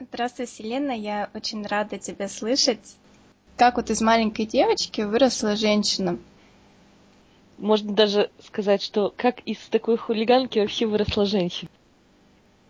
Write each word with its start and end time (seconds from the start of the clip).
Здравствуй, 0.00 0.46
Селена, 0.46 0.92
я 0.92 1.28
очень 1.34 1.66
рада 1.66 1.98
тебя 1.98 2.28
слышать. 2.28 2.96
Как 3.56 3.76
вот 3.76 3.90
из 3.90 4.00
маленькой 4.00 4.46
девочки 4.46 5.00
выросла 5.00 5.56
женщина? 5.56 6.18
Можно 7.58 7.92
даже 7.94 8.30
сказать, 8.46 8.80
что 8.80 9.12
как 9.16 9.40
из 9.40 9.58
такой 9.70 9.96
хулиганки 9.96 10.60
вообще 10.60 10.86
выросла 10.86 11.26
женщина. 11.26 11.68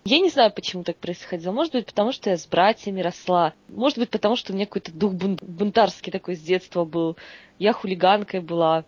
Я 0.06 0.20
не 0.20 0.30
знаю, 0.30 0.50
почему 0.50 0.84
так 0.84 0.96
происходило. 0.96 1.52
Может 1.52 1.74
быть, 1.74 1.84
потому 1.84 2.12
что 2.12 2.30
я 2.30 2.38
с 2.38 2.46
братьями 2.46 3.02
росла. 3.02 3.52
Может 3.68 3.98
быть, 3.98 4.08
потому 4.08 4.34
что 4.34 4.54
у 4.54 4.56
меня 4.56 4.64
какой-то 4.64 4.90
дух 4.90 5.12
бунтарский 5.12 6.10
такой 6.10 6.34
с 6.34 6.40
детства 6.40 6.86
был. 6.86 7.18
Я 7.58 7.74
хулиганкой 7.74 8.40
была. 8.40 8.84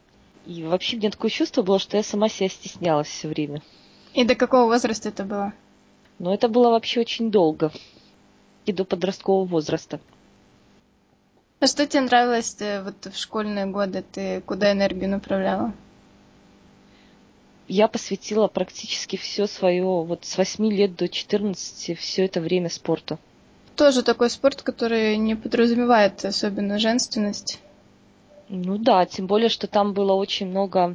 И 0.46 0.62
вообще 0.62 0.96
у 0.96 1.00
меня 1.00 1.10
такое 1.10 1.30
чувство 1.30 1.60
было, 1.60 1.78
что 1.78 1.98
я 1.98 2.02
сама 2.02 2.30
себя 2.30 2.48
стеснялась 2.48 3.08
все 3.08 3.28
время. 3.28 3.60
И 4.14 4.24
до 4.24 4.34
какого 4.34 4.64
возраста 4.64 5.10
это 5.10 5.24
было? 5.24 5.52
Ну, 6.18 6.32
это 6.32 6.48
было 6.48 6.70
вообще 6.70 7.00
очень 7.00 7.30
долго. 7.30 7.70
И 8.70 8.72
до 8.72 8.84
подросткового 8.84 9.46
возраста. 9.46 9.98
А 11.58 11.66
что 11.66 11.84
тебе 11.88 12.02
нравилось 12.02 12.54
э, 12.60 12.84
вот 12.84 13.12
в 13.12 13.18
школьные 13.18 13.66
годы? 13.66 14.04
Ты 14.12 14.42
куда 14.42 14.70
энергию 14.70 15.10
направляла? 15.10 15.72
Я 17.66 17.88
посвятила 17.88 18.46
практически 18.46 19.16
все 19.16 19.48
свое, 19.48 19.82
вот 19.82 20.24
с 20.24 20.38
8 20.38 20.72
лет 20.72 20.94
до 20.94 21.08
14, 21.08 21.98
все 21.98 22.24
это 22.24 22.40
время 22.40 22.68
спорту. 22.68 23.18
Тоже 23.74 24.04
такой 24.04 24.30
спорт, 24.30 24.62
который 24.62 25.16
не 25.16 25.34
подразумевает 25.34 26.24
особенно 26.24 26.78
женственность. 26.78 27.58
Ну 28.48 28.78
да, 28.78 29.04
тем 29.04 29.26
более, 29.26 29.48
что 29.48 29.66
там 29.66 29.94
было 29.94 30.12
очень 30.12 30.46
много 30.46 30.94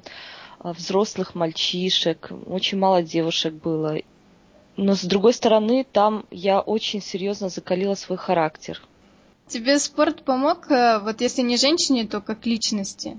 а, 0.60 0.72
взрослых 0.72 1.36
мальчишек, 1.36 2.32
очень 2.46 2.78
мало 2.78 3.04
девушек 3.04 3.54
было. 3.54 3.98
Но 4.78 4.96
с 4.96 5.04
другой 5.04 5.34
стороны, 5.34 5.86
там 5.90 6.26
я 6.32 6.60
очень 6.60 7.02
серьезно 7.02 7.50
закалила 7.50 7.96
свой 7.96 8.18
характер. 8.18 8.82
Тебе 9.48 9.80
спорт 9.80 10.24
помог, 10.24 10.70
э, 10.72 11.00
вот 11.00 11.22
если 11.22 11.42
не 11.44 11.58
женщине, 11.58 12.06
то 12.06 12.20
как 12.20 12.46
личности? 12.46 13.18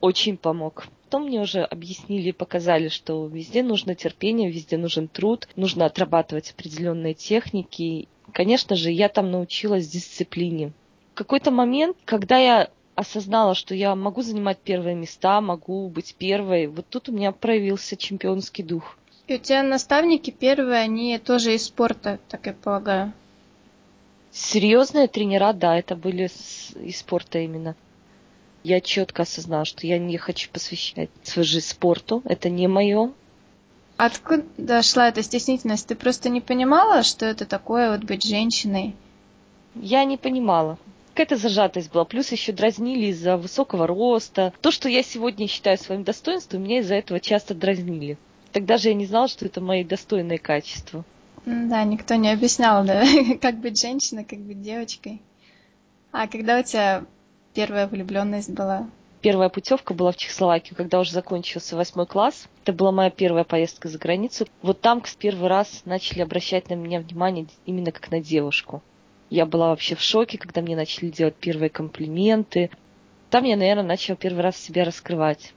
Очень 0.00 0.36
помог. 0.36 0.86
Потом 1.04 1.26
мне 1.26 1.40
уже 1.40 1.62
объяснили 1.62 2.30
показали, 2.30 2.88
что 2.88 3.26
везде 3.26 3.62
нужно 3.62 3.94
терпение, 3.94 4.50
везде 4.50 4.78
нужен 4.78 5.06
труд, 5.06 5.48
нужно 5.56 5.84
отрабатывать 5.84 6.52
определенные 6.52 7.14
техники. 7.14 8.08
Конечно 8.32 8.74
же, 8.74 8.90
я 8.90 9.08
там 9.08 9.30
научилась 9.30 9.88
дисциплине. 9.88 10.72
В 11.12 11.18
какой-то 11.18 11.50
момент, 11.50 11.96
когда 12.04 12.38
я 12.38 12.70
осознала, 12.94 13.54
что 13.54 13.74
я 13.74 13.94
могу 13.94 14.22
занимать 14.22 14.58
первые 14.58 14.94
места, 14.94 15.40
могу 15.40 15.88
быть 15.88 16.14
первой, 16.14 16.66
вот 16.68 16.86
тут 16.88 17.08
у 17.08 17.12
меня 17.12 17.32
проявился 17.32 17.96
чемпионский 17.96 18.64
дух. 18.64 18.96
И 19.30 19.34
у 19.34 19.38
тебя 19.38 19.62
наставники 19.62 20.32
первые, 20.32 20.80
они 20.80 21.16
тоже 21.18 21.54
из 21.54 21.66
спорта, 21.66 22.18
так 22.28 22.46
я 22.46 22.52
полагаю. 22.52 23.12
Серьезные 24.32 25.06
тренера, 25.06 25.52
да, 25.52 25.78
это 25.78 25.94
были 25.94 26.26
с, 26.26 26.72
из 26.74 26.98
спорта 26.98 27.38
именно. 27.38 27.76
Я 28.64 28.80
четко 28.80 29.22
осознала, 29.22 29.64
что 29.64 29.86
я 29.86 30.00
не 30.00 30.18
хочу 30.18 30.50
посвящать 30.50 31.10
свою 31.22 31.46
жизнь 31.46 31.68
спорту, 31.68 32.22
это 32.24 32.50
не 32.50 32.66
мое. 32.66 33.12
Откуда 33.98 34.82
шла 34.82 35.06
эта 35.06 35.22
стеснительность? 35.22 35.86
Ты 35.86 35.94
просто 35.94 36.28
не 36.28 36.40
понимала, 36.40 37.04
что 37.04 37.24
это 37.24 37.46
такое 37.46 37.92
вот 37.92 38.02
быть 38.02 38.24
женщиной? 38.24 38.96
Я 39.76 40.02
не 40.02 40.16
понимала. 40.16 40.76
Какая-то 41.14 41.36
зажатость 41.36 41.92
была. 41.92 42.04
Плюс 42.04 42.32
еще 42.32 42.50
дразнили 42.50 43.06
из-за 43.06 43.36
высокого 43.36 43.86
роста. 43.86 44.52
То, 44.60 44.72
что 44.72 44.88
я 44.88 45.04
сегодня 45.04 45.46
считаю 45.46 45.78
своим 45.78 46.02
достоинством, 46.02 46.64
меня 46.64 46.80
из-за 46.80 46.96
этого 46.96 47.20
часто 47.20 47.54
дразнили. 47.54 48.18
Тогда 48.52 48.78
же 48.78 48.88
я 48.88 48.94
не 48.94 49.06
знала, 49.06 49.28
что 49.28 49.46
это 49.46 49.60
мои 49.60 49.84
достойные 49.84 50.38
качества. 50.38 51.04
Да, 51.46 51.84
никто 51.84 52.16
не 52.16 52.30
объяснял, 52.30 52.84
да, 52.84 53.04
как 53.40 53.60
быть 53.60 53.80
женщиной, 53.80 54.24
как 54.24 54.40
быть 54.40 54.60
девочкой. 54.60 55.22
А 56.12 56.26
когда 56.26 56.58
у 56.58 56.62
тебя 56.62 57.04
первая 57.54 57.86
влюбленность 57.86 58.50
была? 58.50 58.88
Первая 59.20 59.50
путевка 59.50 59.92
была 59.92 60.12
в 60.12 60.16
Чехословакию, 60.16 60.76
когда 60.76 60.98
уже 60.98 61.12
закончился 61.12 61.76
восьмой 61.76 62.06
класс. 62.06 62.48
Это 62.62 62.72
была 62.72 62.90
моя 62.90 63.10
первая 63.10 63.44
поездка 63.44 63.88
за 63.88 63.98
границу. 63.98 64.46
Вот 64.62 64.80
там 64.80 65.02
в 65.02 65.16
первый 65.16 65.48
раз 65.48 65.82
начали 65.84 66.22
обращать 66.22 66.70
на 66.70 66.74
меня 66.74 67.00
внимание 67.00 67.46
именно 67.66 67.92
как 67.92 68.10
на 68.10 68.20
девушку. 68.20 68.82
Я 69.28 69.46
была 69.46 69.68
вообще 69.68 69.94
в 69.94 70.00
шоке, 70.00 70.38
когда 70.38 70.62
мне 70.62 70.74
начали 70.74 71.10
делать 71.10 71.36
первые 71.36 71.68
комплименты. 71.68 72.70
Там 73.28 73.44
я, 73.44 73.56
наверное, 73.56 73.84
начала 73.84 74.16
первый 74.16 74.40
раз 74.40 74.56
себя 74.56 74.84
раскрывать. 74.84 75.52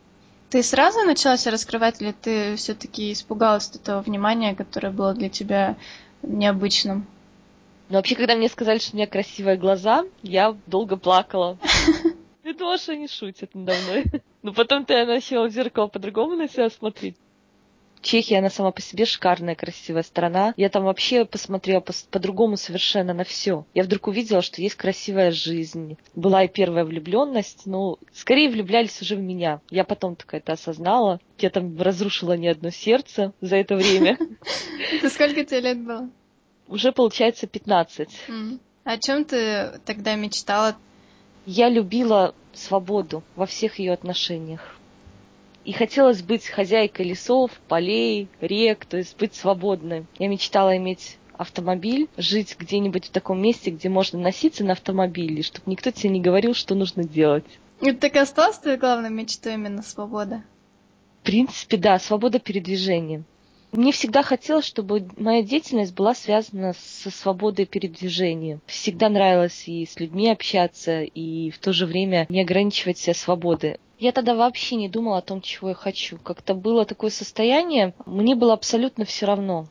Ты 0.54 0.62
сразу 0.62 1.00
начала 1.00 1.36
раскрывать, 1.48 2.00
или 2.00 2.12
ты 2.12 2.56
все-таки 2.58 3.12
испугалась 3.12 3.72
этого 3.74 4.04
внимания, 4.04 4.54
которое 4.54 4.92
было 4.92 5.16
для 5.16 5.28
тебя 5.28 5.78
необычным? 6.22 7.08
Ну, 7.90 7.96
вообще, 7.96 8.14
когда 8.14 8.36
мне 8.36 8.50
сказали, 8.50 8.78
что 8.78 8.94
у 8.94 8.98
меня 8.98 9.08
красивые 9.08 9.58
глаза, 9.58 10.06
я 10.22 10.56
долго 10.68 10.96
плакала. 10.96 11.58
Думала, 12.44 12.78
что 12.78 12.92
они 12.92 13.08
шутят 13.08 13.56
надо 13.56 13.74
мной. 13.88 14.04
Но 14.44 14.54
потом-то 14.54 14.94
я 14.94 15.08
начала 15.08 15.48
в 15.48 15.52
зеркало 15.52 15.88
по-другому 15.88 16.36
на 16.36 16.48
себя 16.48 16.70
смотреть. 16.70 17.16
Чехия, 18.04 18.40
она 18.40 18.50
сама 18.50 18.72
по 18.72 18.82
себе 18.82 19.06
шикарная, 19.06 19.56
красивая 19.56 20.04
страна. 20.04 20.54
Я 20.58 20.68
там 20.70 20.84
вообще 20.84 21.24
посмотрела 21.24 21.80
по- 21.80 21.94
по-другому 22.12 22.58
совершенно 22.58 23.14
на 23.14 23.24
все. 23.24 23.66
Я 23.74 23.84
вдруг 23.84 24.08
увидела, 24.08 24.42
что 24.42 24.62
есть 24.62 24.76
красивая 24.76 25.32
жизнь. 25.32 25.98
Была 26.14 26.44
и 26.44 26.50
первая 26.50 26.84
влюбленность, 26.84 27.66
но 27.66 27.98
скорее 28.14 28.50
влюблялись 28.50 29.02
уже 29.02 29.16
в 29.16 29.22
меня. 29.22 29.62
Я 29.70 29.86
потом 29.86 30.18
только 30.18 30.38
это 30.38 30.52
осознала. 30.52 31.22
Я 31.40 31.50
там 31.50 31.82
разрушила 31.82 32.34
не 32.34 32.50
одно 32.50 32.70
сердце 32.72 33.32
за 33.40 33.56
это 33.56 33.76
время. 33.76 34.18
Сколько 35.10 35.46
тебе 35.46 35.62
лет 35.62 35.82
было? 35.82 36.10
Уже 36.68 36.92
получается 36.92 37.48
15. 37.48 38.10
О 38.84 38.98
чем 38.98 39.24
ты 39.24 39.80
тогда 39.86 40.16
мечтала? 40.16 40.76
Я 41.46 41.70
любила 41.70 42.36
свободу 42.54 43.24
во 43.38 43.46
всех 43.46 43.80
ее 43.80 43.94
отношениях. 43.94 44.76
И 45.66 45.72
хотелось 45.72 46.22
быть 46.22 46.46
хозяйкой 46.46 47.06
лесов, 47.06 47.52
полей, 47.68 48.28
рек, 48.42 48.86
то 48.86 48.98
есть 48.98 49.18
быть 49.18 49.34
свободной. 49.34 50.06
Я 50.20 50.28
мечтала 50.28 50.76
иметь 50.78 51.18
автомобиль, 51.38 52.10
жить 52.18 52.56
где-нибудь 52.60 53.06
в 53.06 53.12
таком 53.12 53.42
месте, 53.42 53.72
где 53.72 53.90
можно 53.90 54.20
носиться 54.20 54.64
на 54.64 54.74
автомобиле, 54.74 55.42
чтобы 55.42 55.72
никто 55.72 55.92
тебе 55.92 56.10
не 56.10 56.22
говорил, 56.22 56.54
что 56.54 56.76
нужно 56.76 57.04
делать. 57.04 57.46
Это 57.82 58.00
так 58.00 58.16
и 58.16 58.20
осталась 58.20 58.58
твоей 58.58 58.78
главной 58.78 59.10
мечтой 59.10 59.54
именно 59.54 59.84
свобода? 59.84 60.44
В 61.22 61.26
принципе, 61.26 61.78
да, 61.78 61.98
свобода 62.00 62.40
передвижения. 62.40 63.24
Мне 63.72 63.92
всегда 63.92 64.22
хотелось, 64.22 64.66
чтобы 64.66 65.08
моя 65.18 65.42
деятельность 65.42 65.96
была 65.96 66.14
связана 66.14 66.74
со 66.78 67.10
свободой 67.10 67.66
передвижения. 67.66 68.60
Всегда 68.68 69.10
нравилось 69.10 69.68
и 69.68 69.86
с 69.88 70.00
людьми 70.00 70.30
общаться, 70.30 71.02
и 71.02 71.50
в 71.50 71.58
то 71.58 71.74
же 71.74 71.88
время 71.88 72.28
не 72.30 72.42
ограничивать 72.42 73.00
себя 73.00 73.16
свободы. 73.16 73.80
Я 74.04 74.12
тогда 74.12 74.36
вообще 74.36 74.76
не 74.76 74.90
думала 74.90 75.20
о 75.20 75.22
том, 75.22 75.40
чего 75.40 75.70
я 75.70 75.76
хочу. 75.76 76.18
Как-то 76.18 76.56
было 76.56 76.84
такое 76.84 77.10
состояние, 77.10 77.94
мне 78.06 78.36
было 78.36 78.52
абсолютно 78.52 79.06
все 79.06 79.26
равно. 79.26 79.68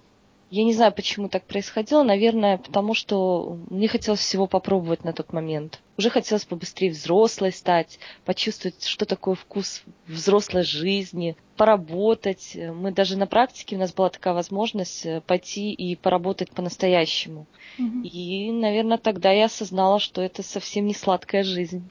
Я 0.48 0.64
не 0.64 0.72
знаю, 0.72 0.90
почему 0.90 1.28
так 1.28 1.44
происходило. 1.44 2.02
Наверное, 2.02 2.56
потому 2.56 2.94
что 2.94 3.58
мне 3.68 3.88
хотелось 3.88 4.20
всего 4.20 4.46
попробовать 4.46 5.04
на 5.04 5.12
тот 5.12 5.34
момент. 5.34 5.80
Уже 5.98 6.08
хотелось 6.08 6.46
побыстрее 6.46 6.92
взрослой 6.92 7.52
стать, 7.52 7.98
почувствовать, 8.24 8.86
что 8.86 9.04
такое 9.04 9.34
вкус 9.34 9.82
взрослой 10.06 10.62
жизни, 10.62 11.36
поработать. 11.58 12.56
Мы 12.56 12.90
даже 12.90 13.18
на 13.18 13.26
практике, 13.26 13.76
у 13.76 13.80
нас 13.80 13.92
была 13.92 14.08
такая 14.08 14.32
возможность 14.32 15.04
э, 15.04 15.20
пойти 15.20 15.74
и 15.74 15.94
поработать 15.94 16.50
по-настоящему. 16.52 17.46
Mm-hmm. 17.78 18.02
И, 18.04 18.50
наверное, 18.50 18.96
тогда 18.96 19.30
я 19.30 19.44
осознала, 19.44 19.98
что 19.98 20.22
это 20.22 20.42
совсем 20.42 20.86
не 20.86 20.94
сладкая 20.94 21.42
жизнь. 21.42 21.82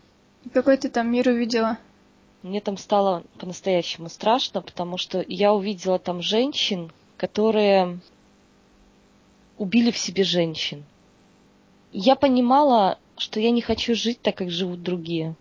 Какой 0.51 0.77
ты 0.77 0.89
там 0.89 1.11
мир 1.11 1.29
увидела? 1.29 1.77
Мне 2.43 2.59
там 2.59 2.77
стало 2.77 3.23
по-настоящему 3.37 4.09
страшно, 4.09 4.61
потому 4.61 4.97
что 4.97 5.23
я 5.27 5.53
увидела 5.53 5.99
там 5.99 6.21
женщин, 6.21 6.91
которые 7.17 7.99
убили 9.59 9.91
в 9.91 9.97
себе 9.97 10.23
женщин. 10.23 10.83
Я 11.91 12.15
понимала, 12.15 12.97
что 13.17 13.39
я 13.39 13.51
не 13.51 13.61
хочу 13.61 13.93
жить 13.93 14.21
так, 14.21 14.35
как 14.35 14.49
живут 14.49 14.81
другие. 14.81 15.35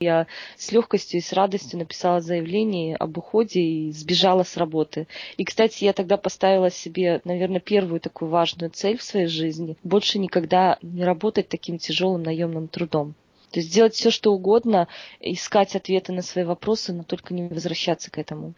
Я 0.00 0.26
с 0.56 0.72
легкостью 0.72 1.18
и 1.18 1.22
с 1.22 1.32
радостью 1.32 1.78
написала 1.78 2.20
заявление 2.20 2.96
об 2.96 3.18
уходе 3.18 3.60
и 3.60 3.92
сбежала 3.92 4.42
с 4.44 4.56
работы. 4.56 5.06
И, 5.36 5.44
кстати, 5.44 5.84
я 5.84 5.92
тогда 5.92 6.16
поставила 6.16 6.70
себе, 6.70 7.20
наверное, 7.24 7.60
первую 7.60 8.00
такую 8.00 8.30
важную 8.30 8.70
цель 8.70 8.96
в 8.96 9.02
своей 9.02 9.26
жизни. 9.26 9.76
Больше 9.82 10.18
никогда 10.18 10.78
не 10.82 11.04
работать 11.04 11.48
таким 11.48 11.78
тяжелым 11.78 12.22
наемным 12.22 12.68
трудом. 12.68 13.14
То 13.50 13.60
есть 13.60 13.72
делать 13.72 13.94
все, 13.94 14.10
что 14.10 14.32
угодно, 14.32 14.88
искать 15.20 15.74
ответы 15.74 16.12
на 16.12 16.22
свои 16.22 16.44
вопросы, 16.44 16.92
но 16.92 17.02
только 17.02 17.34
не 17.34 17.48
возвращаться 17.48 18.10
к 18.10 18.18
этому. 18.18 18.54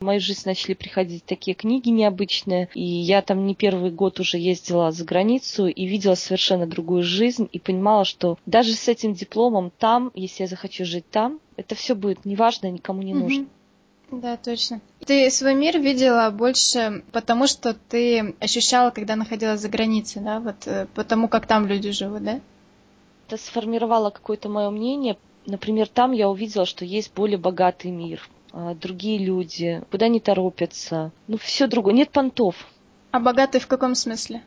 В 0.00 0.04
мою 0.04 0.18
жизнь 0.18 0.44
начали 0.46 0.72
приходить 0.72 1.26
такие 1.26 1.54
книги 1.54 1.90
необычные, 1.90 2.70
и 2.72 2.82
я 2.82 3.20
там 3.20 3.44
не 3.44 3.54
первый 3.54 3.90
год 3.90 4.18
уже 4.18 4.38
ездила 4.38 4.90
за 4.92 5.04
границу 5.04 5.66
и 5.66 5.84
видела 5.84 6.14
совершенно 6.14 6.66
другую 6.66 7.02
жизнь 7.02 7.50
и 7.52 7.58
понимала, 7.58 8.06
что 8.06 8.38
даже 8.46 8.72
с 8.72 8.88
этим 8.88 9.12
дипломом 9.12 9.70
там, 9.78 10.10
если 10.14 10.44
я 10.44 10.46
захочу 10.46 10.86
жить 10.86 11.04
там, 11.10 11.38
это 11.58 11.74
все 11.74 11.94
будет 11.94 12.24
неважно, 12.24 12.70
никому 12.70 13.02
не 13.02 13.12
нужно. 13.12 13.46
Да, 14.10 14.38
точно. 14.38 14.80
Ты 15.04 15.30
свой 15.30 15.54
мир 15.54 15.78
видела 15.78 16.30
больше 16.30 17.04
потому, 17.12 17.46
что 17.46 17.74
ты 17.74 18.34
ощущала, 18.40 18.90
когда 18.90 19.16
находилась 19.16 19.60
за 19.60 19.68
границей, 19.68 20.22
да, 20.22 20.40
вот 20.40 20.66
э, 20.66 20.86
потому 20.94 21.28
как 21.28 21.46
там 21.46 21.66
люди 21.66 21.90
живут, 21.90 22.24
да? 22.24 22.40
Это 23.30 23.40
сформировало 23.40 24.10
какое-то 24.10 24.48
мое 24.48 24.70
мнение. 24.70 25.16
Например, 25.46 25.86
там 25.86 26.10
я 26.10 26.28
увидела, 26.28 26.66
что 26.66 26.84
есть 26.84 27.14
более 27.14 27.38
богатый 27.38 27.92
мир, 27.92 28.28
а, 28.52 28.74
другие 28.74 29.18
люди, 29.18 29.84
куда 29.92 30.08
не 30.08 30.18
торопятся. 30.18 31.12
Ну, 31.28 31.38
все 31.38 31.68
другое. 31.68 31.94
Нет 31.94 32.10
понтов. 32.10 32.66
А 33.12 33.20
богатый 33.20 33.60
в 33.60 33.68
каком 33.68 33.94
смысле? 33.94 34.42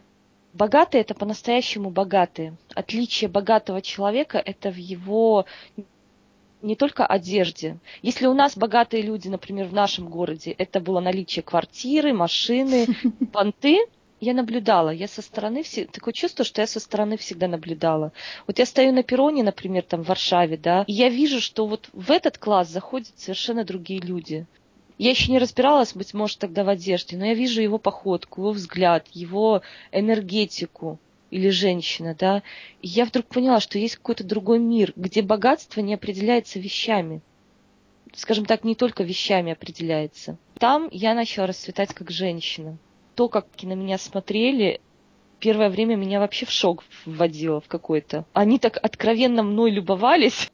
Богатые 0.52 1.00
это 1.00 1.14
по-настоящему 1.14 1.92
богатые. 1.92 2.58
Отличие 2.76 3.30
богатого 3.30 3.82
человека 3.82 4.38
это 4.38 4.70
в 4.70 4.76
его 4.76 5.46
не 6.62 6.76
только 6.76 7.06
одежде. 7.06 7.78
Если 8.02 8.26
у 8.26 8.34
нас 8.34 8.58
богатые 8.58 9.02
люди, 9.02 9.30
например, 9.30 9.68
в 9.68 9.74
нашем 9.74 10.10
городе, 10.10 10.52
это 10.52 10.82
было 10.82 11.00
наличие 11.00 11.42
квартиры, 11.42 12.14
машины, 12.14 12.88
понты, 13.32 13.80
я 14.24 14.34
наблюдала, 14.34 14.90
я 14.90 15.08
со 15.08 15.22
стороны, 15.22 15.64
такое 15.92 16.14
чувство, 16.14 16.46
что 16.46 16.62
я 16.62 16.68
со 16.68 16.80
стороны 16.80 17.18
всегда 17.18 17.48
наблюдала. 17.48 18.12
Вот 18.48 18.60
я 18.60 18.66
стою 18.66 18.94
на 18.94 19.04
перроне, 19.04 19.44
например, 19.44 19.84
там 19.84 20.04
в 20.04 20.08
Варшаве, 20.08 20.58
да, 20.58 20.84
и 20.88 20.94
я 20.94 21.10
вижу, 21.10 21.42
что 21.42 21.68
вот 21.68 21.90
в 21.94 22.10
этот 22.10 22.38
класс 22.38 22.70
заходят 22.70 23.12
совершенно 23.18 23.64
другие 23.64 24.00
люди. 24.00 24.46
Я 24.98 25.10
еще 25.10 25.32
не 25.32 25.40
разбиралась, 25.40 25.94
быть 25.94 26.14
может, 26.14 26.40
тогда 26.40 26.64
в 26.64 26.70
одежде, 26.70 27.18
но 27.18 27.26
я 27.26 27.34
вижу 27.34 27.62
его 27.62 27.78
походку, 27.78 28.42
его 28.42 28.52
взгляд, 28.52 29.08
его 29.12 29.62
энергетику 29.92 31.00
или 31.32 31.50
женщина, 31.50 32.16
да, 32.18 32.44
и 32.82 32.88
я 32.88 33.06
вдруг 33.06 33.26
поняла, 33.26 33.60
что 33.60 33.80
есть 33.80 33.98
какой-то 33.98 34.24
другой 34.24 34.60
мир, 34.60 34.94
где 34.96 35.22
богатство 35.22 35.82
не 35.82 35.96
определяется 35.96 36.60
вещами. 36.60 37.22
Скажем 38.16 38.46
так, 38.46 38.64
не 38.64 38.76
только 38.76 39.04
вещами 39.04 39.52
определяется. 39.52 40.38
Там 40.60 40.88
я 40.92 41.16
начала 41.16 41.48
расцветать 41.48 41.94
как 41.96 42.12
женщина. 42.12 42.78
То, 43.16 43.30
как 43.30 43.46
на 43.62 43.74
меня 43.74 43.98
смотрели, 43.98 44.82
первое 45.40 45.70
время 45.70 45.96
меня 45.96 46.20
вообще 46.20 46.46
в 46.46 46.52
шок 46.52 46.84
вводило 47.06 47.62
в 47.62 47.68
какой-то. 47.68 48.26
Они 48.34 48.60
так 48.60 48.78
откровенно 48.82 49.44
мной 49.44 49.72
любовались, 49.72 50.52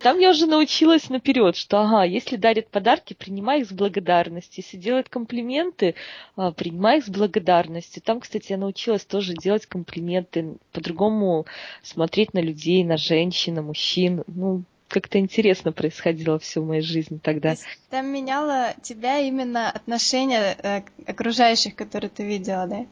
там 0.00 0.18
я 0.18 0.30
уже 0.30 0.46
научилась 0.46 1.10
наперед, 1.10 1.56
что 1.56 1.82
ага, 1.82 2.04
если 2.04 2.36
дарят 2.36 2.68
подарки, 2.68 3.12
принимай 3.12 3.60
их 3.60 3.68
с 3.68 3.72
благодарностью. 3.72 4.64
Если 4.64 4.78
делают 4.78 5.10
комплименты, 5.10 5.94
а, 6.36 6.52
принимай 6.52 6.98
их 6.98 7.04
с 7.04 7.10
благодарностью. 7.10 8.00
Там, 8.00 8.20
кстати, 8.20 8.52
я 8.52 8.56
научилась 8.56 9.04
тоже 9.04 9.34
делать 9.34 9.66
комплименты, 9.66 10.56
по-другому 10.72 11.44
смотреть 11.82 12.32
на 12.32 12.38
людей, 12.38 12.82
на 12.82 12.96
женщин, 12.96 13.56
на 13.56 13.62
мужчин. 13.62 14.24
Ну, 14.26 14.62
как-то 14.90 15.18
интересно 15.18 15.72
происходило 15.72 16.38
все 16.38 16.60
в 16.60 16.66
моей 16.66 16.82
жизни 16.82 17.18
тогда. 17.18 17.54
То 17.54 17.62
там 17.90 18.06
меняло 18.08 18.74
тебя 18.82 19.18
именно 19.18 19.70
отношение 19.70 20.56
э, 20.62 20.82
окружающих, 21.06 21.74
которые 21.74 22.10
ты 22.10 22.24
видела, 22.24 22.66
да? 22.66 22.86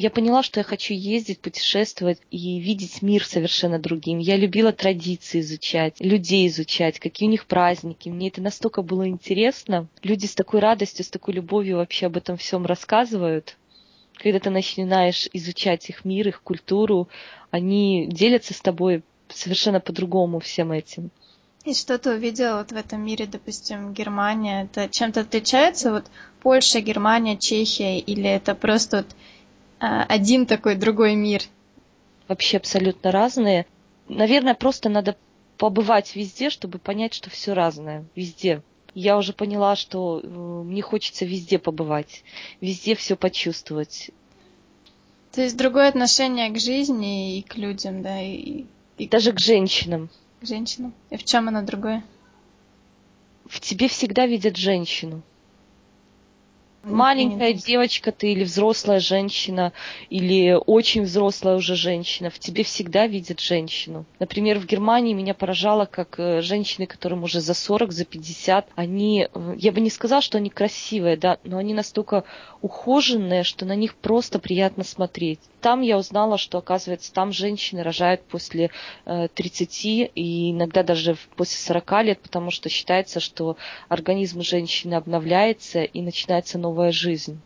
я 0.00 0.10
поняла, 0.10 0.44
что 0.44 0.60
я 0.60 0.64
хочу 0.64 0.94
ездить, 0.94 1.40
путешествовать 1.40 2.20
и 2.30 2.60
видеть 2.60 3.02
мир 3.02 3.24
совершенно 3.24 3.80
другим. 3.80 4.18
Я 4.20 4.36
любила 4.36 4.72
традиции 4.72 5.40
изучать, 5.40 5.96
людей 5.98 6.46
изучать, 6.46 7.00
какие 7.00 7.26
у 7.26 7.32
них 7.32 7.46
праздники. 7.46 8.08
Мне 8.08 8.28
это 8.28 8.40
настолько 8.40 8.82
было 8.82 9.08
интересно. 9.08 9.88
Люди 10.04 10.26
с 10.26 10.36
такой 10.36 10.60
радостью, 10.60 11.04
с 11.04 11.08
такой 11.08 11.34
любовью 11.34 11.78
вообще 11.78 12.06
об 12.06 12.16
этом 12.16 12.36
всем 12.36 12.64
рассказывают. 12.64 13.56
Когда 14.14 14.38
ты 14.38 14.50
начинаешь 14.50 15.28
изучать 15.32 15.90
их 15.90 16.04
мир, 16.04 16.28
их 16.28 16.42
культуру, 16.42 17.08
они 17.50 18.06
делятся 18.06 18.54
с 18.54 18.60
тобой 18.60 19.02
совершенно 19.32 19.80
по-другому 19.80 20.38
всем 20.40 20.72
этим. 20.72 21.10
И 21.64 21.74
что 21.74 21.98
ты 21.98 22.12
увидела 22.12 22.58
вот 22.58 22.72
в 22.72 22.76
этом 22.76 23.04
мире, 23.04 23.26
допустим, 23.26 23.92
Германия, 23.92 24.62
это 24.62 24.88
чем-то 24.88 25.20
отличается? 25.20 25.92
Вот 25.92 26.06
Польша, 26.40 26.80
Германия, 26.80 27.36
Чехия, 27.36 27.98
или 27.98 28.28
это 28.28 28.54
просто 28.54 28.98
вот 28.98 29.06
а, 29.80 30.04
один 30.04 30.46
такой, 30.46 30.76
другой 30.76 31.14
мир. 31.14 31.42
Вообще 32.26 32.56
абсолютно 32.56 33.10
разные. 33.10 33.66
Наверное, 34.08 34.54
просто 34.54 34.88
надо 34.88 35.16
побывать 35.58 36.14
везде, 36.16 36.50
чтобы 36.50 36.78
понять, 36.78 37.12
что 37.14 37.28
все 37.30 37.52
разное. 37.52 38.04
Везде. 38.14 38.62
Я 38.94 39.18
уже 39.18 39.32
поняла, 39.32 39.76
что 39.76 40.20
э, 40.22 40.26
мне 40.26 40.82
хочется 40.82 41.24
везде 41.24 41.58
побывать, 41.58 42.24
везде 42.60 42.94
все 42.94 43.16
почувствовать. 43.16 44.10
То 45.32 45.42
есть 45.42 45.56
другое 45.56 45.88
отношение 45.88 46.48
к 46.50 46.58
жизни 46.58 47.38
и 47.38 47.42
к 47.42 47.56
людям, 47.56 48.02
да, 48.02 48.20
и, 48.22 48.64
и 48.98 49.08
даже 49.08 49.32
к 49.32 49.40
женщинам. 49.40 50.10
К 50.40 50.46
женщинам. 50.46 50.92
И 51.10 51.16
в 51.16 51.24
чем 51.24 51.48
оно 51.48 51.62
другое? 51.62 52.04
В 53.46 53.60
тебе 53.60 53.88
всегда 53.88 54.26
видят 54.26 54.56
женщину. 54.56 55.22
Маленькая 56.84 57.52
девочка 57.52 58.12
ты 58.12 58.32
или 58.32 58.44
взрослая 58.44 59.00
женщина, 59.00 59.72
или 60.10 60.56
очень 60.66 61.02
взрослая 61.02 61.56
уже 61.56 61.74
женщина, 61.74 62.30
в 62.30 62.38
тебе 62.38 62.62
всегда 62.62 63.06
видят 63.06 63.40
женщину. 63.40 64.04
Например, 64.20 64.58
в 64.58 64.66
Германии 64.66 65.12
меня 65.12 65.34
поражало, 65.34 65.86
как 65.86 66.18
э, 66.18 66.40
женщины, 66.40 66.86
которым 66.86 67.24
уже 67.24 67.40
за 67.40 67.54
40, 67.54 67.92
за 67.92 68.04
50, 68.04 68.68
они, 68.76 69.28
э, 69.32 69.54
я 69.56 69.72
бы 69.72 69.80
не 69.80 69.90
сказала, 69.90 70.22
что 70.22 70.38
они 70.38 70.50
красивые, 70.50 71.16
да, 71.16 71.38
но 71.42 71.58
они 71.58 71.74
настолько 71.74 72.22
ухоженные, 72.62 73.42
что 73.42 73.64
на 73.64 73.74
них 73.74 73.96
просто 73.96 74.38
приятно 74.38 74.84
смотреть. 74.84 75.40
Там 75.60 75.80
я 75.80 75.98
узнала, 75.98 76.38
что, 76.38 76.58
оказывается, 76.58 77.12
там 77.12 77.32
женщины 77.32 77.82
рожают 77.82 78.22
после 78.22 78.70
э, 79.04 79.28
30 79.34 80.10
и 80.14 80.52
иногда 80.52 80.84
даже 80.84 81.16
после 81.36 81.58
40 81.58 82.04
лет, 82.04 82.20
потому 82.20 82.52
что 82.52 82.68
считается, 82.68 83.18
что 83.18 83.56
организм 83.88 84.42
женщины 84.42 84.94
обновляется 84.94 85.82
и 85.82 86.00
начинается 86.00 86.58
новая 86.58 86.77
жизнь. 86.92 87.38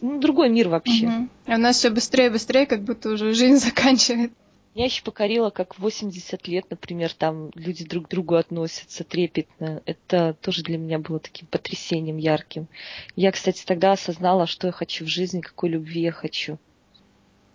Ну, 0.00 0.20
другой 0.20 0.48
мир 0.48 0.68
вообще. 0.68 1.06
Угу. 1.06 1.28
А 1.46 1.54
у 1.54 1.58
нас 1.58 1.78
все 1.78 1.90
быстрее 1.90 2.26
и 2.26 2.30
быстрее, 2.30 2.66
как 2.66 2.82
будто 2.82 3.10
уже 3.10 3.32
жизнь 3.32 3.56
заканчивает. 3.64 4.32
Меня 4.74 4.86
еще 4.86 5.04
покорило, 5.04 5.50
как 5.50 5.76
в 5.76 5.78
80 5.78 6.48
лет, 6.48 6.66
например, 6.68 7.12
там 7.12 7.50
люди 7.54 7.84
друг 7.84 8.06
к 8.06 8.10
другу 8.10 8.34
относятся 8.34 9.04
трепетно. 9.04 9.82
Это 9.86 10.36
тоже 10.40 10.64
для 10.64 10.78
меня 10.78 10.98
было 10.98 11.20
таким 11.20 11.46
потрясением 11.46 12.16
ярким. 12.16 12.66
Я, 13.14 13.30
кстати, 13.30 13.64
тогда 13.64 13.92
осознала, 13.92 14.48
что 14.48 14.66
я 14.66 14.72
хочу 14.72 15.04
в 15.04 15.08
жизни, 15.08 15.40
какой 15.40 15.70
любви 15.70 16.00
я 16.00 16.10
хочу. 16.10 16.58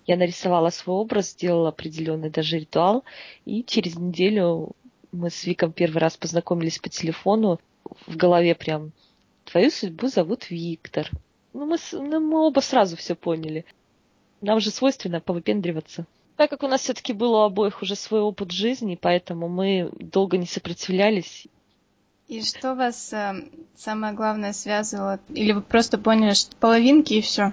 Я 0.07 0.15
нарисовала 0.15 0.69
свой 0.69 0.95
образ, 0.95 1.31
сделала 1.31 1.69
определенный 1.69 2.29
даже 2.29 2.57
ритуал, 2.57 3.03
и 3.45 3.65
через 3.65 3.97
неделю 3.97 4.71
мы 5.11 5.29
с 5.29 5.43
Виком 5.45 5.73
первый 5.73 5.97
раз 5.97 6.15
познакомились 6.15 6.79
по 6.79 6.87
телефону. 6.87 7.59
В 8.07 8.15
голове 8.15 8.55
прям 8.55 8.91
твою 9.51 9.71
судьбу 9.71 10.07
зовут 10.07 10.49
Виктор. 10.49 11.09
Ну, 11.53 11.65
мы, 11.65 11.77
ну, 11.91 12.19
мы 12.19 12.39
оба 12.39 12.59
сразу 12.59 12.95
все 12.95 13.15
поняли. 13.15 13.65
Нам 14.41 14.59
же 14.59 14.71
свойственно 14.71 15.19
повыпендриваться 15.19 16.05
так 16.39 16.51
как 16.51 16.63
у 16.63 16.69
нас 16.69 16.83
все-таки 16.83 17.11
было 17.11 17.39
у 17.39 17.41
обоих 17.41 17.81
уже 17.81 17.97
свой 17.97 18.21
опыт 18.21 18.51
жизни, 18.51 18.97
поэтому 18.99 19.49
мы 19.49 19.89
долго 19.99 20.37
не 20.37 20.45
сопротивлялись. 20.45 21.47
И 22.29 22.41
что 22.43 22.75
вас 22.75 23.11
э, 23.11 23.43
самое 23.75 24.13
главное 24.13 24.53
связывало? 24.53 25.19
Или 25.27 25.51
вы 25.51 25.61
просто 25.61 25.97
поняли, 25.97 26.33
что 26.33 26.55
половинки 26.55 27.15
и 27.15 27.21
все? 27.21 27.51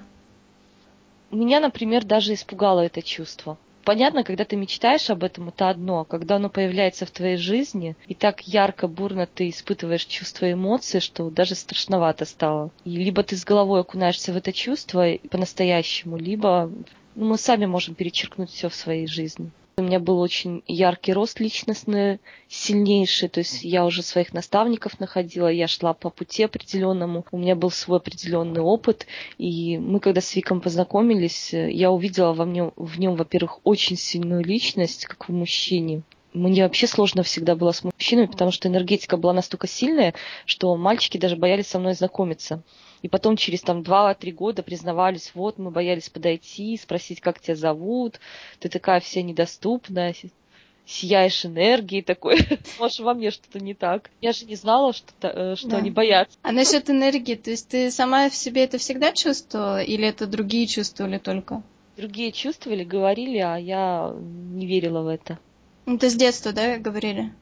Меня, 1.32 1.58
например, 1.58 2.04
даже 2.04 2.32
испугало 2.32 2.78
это 2.78 3.02
чувство. 3.02 3.58
Понятно, 3.86 4.24
когда 4.24 4.44
ты 4.44 4.56
мечтаешь 4.56 5.10
об 5.10 5.22
этом, 5.22 5.50
это 5.50 5.70
одно. 5.70 6.04
Когда 6.04 6.36
оно 6.36 6.50
появляется 6.50 7.06
в 7.06 7.12
твоей 7.12 7.36
жизни, 7.36 7.94
и 8.08 8.14
так 8.14 8.40
ярко, 8.40 8.88
бурно 8.88 9.28
ты 9.32 9.48
испытываешь 9.48 10.06
чувства 10.06 10.46
и 10.46 10.54
эмоции, 10.54 10.98
что 10.98 11.30
даже 11.30 11.54
страшновато 11.54 12.24
стало. 12.24 12.72
И 12.84 12.90
либо 12.90 13.22
ты 13.22 13.36
с 13.36 13.44
головой 13.44 13.82
окунаешься 13.82 14.32
в 14.32 14.36
это 14.36 14.52
чувство 14.52 15.16
по-настоящему, 15.30 16.16
либо 16.16 16.68
ну, 17.14 17.26
мы 17.26 17.38
сами 17.38 17.66
можем 17.66 17.94
перечеркнуть 17.94 18.50
все 18.50 18.68
в 18.68 18.74
своей 18.74 19.06
жизни. 19.06 19.52
У 19.78 19.82
меня 19.82 20.00
был 20.00 20.20
очень 20.20 20.62
яркий 20.66 21.12
рост 21.12 21.38
личностный, 21.38 22.18
сильнейший, 22.48 23.28
то 23.28 23.40
есть 23.40 23.62
я 23.62 23.84
уже 23.84 24.02
своих 24.02 24.32
наставников 24.32 24.98
находила, 25.00 25.48
я 25.48 25.68
шла 25.68 25.92
по 25.92 26.08
пути 26.08 26.44
определенному, 26.44 27.26
у 27.30 27.36
меня 27.36 27.56
был 27.56 27.70
свой 27.70 27.98
определенный 27.98 28.62
опыт, 28.62 29.06
и 29.36 29.76
мы 29.76 30.00
когда 30.00 30.22
с 30.22 30.34
Виком 30.34 30.62
познакомились, 30.62 31.52
я 31.52 31.90
увидела 31.90 32.32
во 32.32 32.46
мне, 32.46 32.72
в 32.74 32.98
нем, 32.98 33.16
во-первых, 33.16 33.60
очень 33.64 33.98
сильную 33.98 34.42
личность, 34.42 35.04
как 35.04 35.28
в 35.28 35.32
мужчине, 35.32 36.04
мне 36.36 36.64
вообще 36.64 36.86
сложно 36.86 37.22
всегда 37.22 37.56
было 37.56 37.72
с 37.72 37.82
мужчинами, 37.82 38.26
потому 38.26 38.50
что 38.50 38.68
энергетика 38.68 39.16
была 39.16 39.32
настолько 39.32 39.66
сильная, 39.66 40.12
что 40.44 40.76
мальчики 40.76 41.16
даже 41.16 41.36
боялись 41.36 41.66
со 41.66 41.78
мной 41.78 41.94
знакомиться. 41.94 42.62
И 43.06 43.08
потом 43.08 43.36
через 43.36 43.60
там 43.60 43.84
два-три 43.84 44.32
года 44.32 44.64
признавались, 44.64 45.30
вот 45.32 45.58
мы 45.58 45.70
боялись 45.70 46.08
подойти, 46.08 46.76
спросить, 46.76 47.20
как 47.20 47.38
тебя 47.38 47.54
зовут, 47.54 48.18
ты 48.58 48.68
такая 48.68 48.98
вся 48.98 49.22
недоступная, 49.22 50.12
сияешь 50.84 51.46
энергией 51.46 52.02
такой, 52.02 52.40
может, 52.80 52.98
во 52.98 53.14
мне 53.14 53.30
что-то 53.30 53.60
не 53.60 53.74
так. 53.74 54.10
Я 54.20 54.32
же 54.32 54.44
не 54.44 54.56
знала, 54.56 54.92
что, 54.92 55.12
э, 55.22 55.54
что 55.54 55.68
да. 55.68 55.76
они 55.76 55.92
боятся. 55.92 56.36
А 56.42 56.50
насчет 56.50 56.90
энергии, 56.90 57.36
то 57.36 57.50
есть 57.50 57.68
ты 57.68 57.92
сама 57.92 58.28
в 58.28 58.34
себе 58.34 58.64
это 58.64 58.78
всегда 58.78 59.12
чувствовала, 59.12 59.80
или 59.80 60.04
это 60.04 60.26
другие 60.26 60.66
чувствовали 60.66 61.18
только? 61.18 61.62
Другие 61.96 62.32
чувствовали, 62.32 62.82
говорили, 62.82 63.38
а 63.38 63.56
я 63.56 64.12
не 64.18 64.66
верила 64.66 65.02
в 65.02 65.06
это. 65.06 65.38
Ну, 65.86 65.96
ты 65.96 66.10
с 66.10 66.16
детства, 66.16 66.50
да, 66.50 66.78
говорили? 66.78 67.32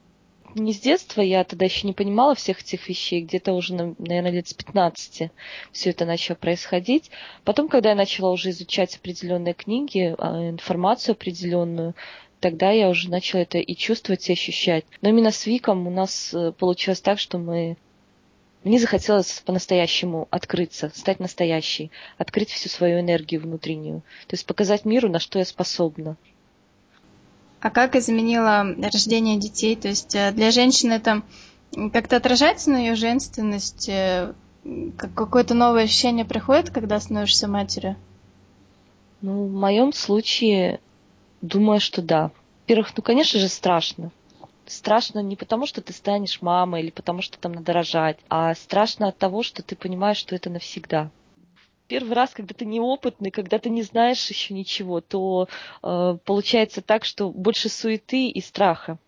Не 0.54 0.72
с 0.72 0.80
детства, 0.80 1.20
я 1.20 1.44
тогда 1.44 1.64
еще 1.64 1.86
не 1.86 1.92
понимала 1.92 2.34
всех 2.34 2.60
этих 2.60 2.88
вещей, 2.88 3.22
где-то 3.22 3.52
уже, 3.52 3.74
наверное, 3.74 4.30
лет 4.30 4.48
с 4.48 4.54
15 4.54 5.30
все 5.72 5.90
это 5.90 6.04
начало 6.04 6.36
происходить. 6.36 7.10
Потом, 7.44 7.68
когда 7.68 7.90
я 7.90 7.94
начала 7.94 8.30
уже 8.30 8.50
изучать 8.50 8.96
определенные 8.96 9.54
книги, 9.54 10.14
а, 10.18 10.50
информацию 10.50 11.12
определенную, 11.12 11.94
тогда 12.40 12.70
я 12.70 12.88
уже 12.88 13.10
начала 13.10 13.42
это 13.42 13.58
и 13.58 13.74
чувствовать, 13.74 14.28
и 14.28 14.32
ощущать. 14.32 14.84
Но 15.00 15.08
именно 15.08 15.30
с 15.30 15.46
Виком 15.46 15.86
у 15.86 15.90
нас 15.90 16.34
э, 16.34 16.52
получилось 16.52 17.00
так, 17.00 17.18
что 17.18 17.38
мы 17.38 17.76
мне 18.64 18.78
захотелось 18.78 19.42
по-настоящему 19.44 20.26
открыться, 20.30 20.90
стать 20.94 21.20
настоящей, 21.20 21.90
открыть 22.16 22.50
всю 22.50 22.70
свою 22.70 23.00
энергию 23.00 23.42
внутреннюю, 23.42 24.00
то 24.26 24.34
есть 24.34 24.46
показать 24.46 24.86
миру, 24.86 25.10
на 25.10 25.20
что 25.20 25.38
я 25.38 25.44
способна. 25.44 26.16
А 27.64 27.70
как 27.70 27.96
изменило 27.96 28.74
рождение 28.92 29.38
детей? 29.38 29.74
То 29.74 29.88
есть 29.88 30.14
э, 30.14 30.32
для 30.32 30.50
женщины 30.50 30.92
это 30.92 31.22
как-то 31.94 32.16
отражается 32.16 32.70
на 32.70 32.76
ее 32.76 32.94
женственность? 32.94 33.88
Э, 33.88 34.34
какое-то 34.98 35.54
новое 35.54 35.84
ощущение 35.84 36.26
приходит, 36.26 36.68
когда 36.68 37.00
становишься 37.00 37.48
матерью? 37.48 37.96
Ну, 39.22 39.46
в 39.46 39.52
моем 39.54 39.94
случае, 39.94 40.78
думаю, 41.40 41.80
что 41.80 42.02
да. 42.02 42.32
Во-первых, 42.64 42.92
ну, 42.98 43.02
конечно 43.02 43.40
же, 43.40 43.48
страшно 43.48 44.10
страшно 44.66 45.20
не 45.20 45.36
потому, 45.36 45.66
что 45.66 45.80
ты 45.80 45.94
станешь 45.94 46.42
мамой 46.42 46.82
или 46.82 46.90
потому, 46.90 47.22
что 47.22 47.38
там 47.38 47.52
надо 47.52 47.72
рожать, 47.72 48.18
а 48.28 48.54
страшно 48.54 49.08
от 49.08 49.16
того, 49.18 49.42
что 49.42 49.62
ты 49.62 49.74
понимаешь, 49.76 50.16
что 50.16 50.34
это 50.34 50.50
навсегда. 50.50 51.10
Первый 51.86 52.14
раз, 52.14 52.30
когда 52.30 52.54
ты 52.54 52.64
неопытный, 52.64 53.30
когда 53.30 53.58
ты 53.58 53.68
не 53.68 53.82
знаешь 53.82 54.26
еще 54.28 54.54
ничего, 54.54 55.00
то 55.00 55.48
э, 55.82 56.16
получается 56.24 56.80
так, 56.80 57.04
что 57.04 57.30
больше 57.30 57.68
суеты 57.68 58.28
и 58.28 58.40
страха. 58.40 58.98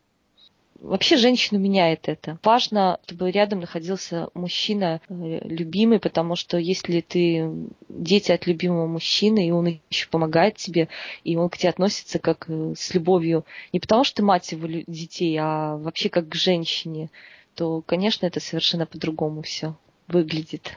Вообще 0.80 1.16
женщину 1.16 1.58
меняет 1.58 2.08
это. 2.08 2.38
Важно, 2.42 3.00
чтобы 3.06 3.30
рядом 3.30 3.60
находился 3.60 4.28
мужчина 4.34 5.00
э, 5.08 5.40
любимый, 5.44 5.98
потому 5.98 6.36
что 6.36 6.58
если 6.58 7.00
ты 7.00 7.50
дети 7.88 8.30
от 8.30 8.46
любимого 8.46 8.86
мужчины, 8.86 9.48
и 9.48 9.50
он 9.50 9.80
еще 9.88 10.08
помогает 10.08 10.56
тебе, 10.56 10.88
и 11.24 11.36
он 11.36 11.48
к 11.48 11.56
тебе 11.56 11.70
относится 11.70 12.18
как 12.18 12.44
э, 12.48 12.74
с 12.76 12.92
любовью, 12.92 13.46
не 13.72 13.80
потому 13.80 14.04
что 14.04 14.16
ты 14.16 14.22
мать 14.22 14.52
его 14.52 14.66
детей, 14.86 15.36
а 15.40 15.76
вообще 15.76 16.10
как 16.10 16.28
к 16.28 16.34
женщине, 16.34 17.10
то, 17.54 17.80
конечно, 17.80 18.26
это 18.26 18.40
совершенно 18.40 18.84
по-другому 18.84 19.40
все 19.40 19.76
выглядит. 20.08 20.76